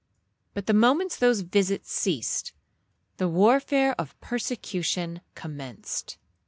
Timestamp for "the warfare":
3.17-3.93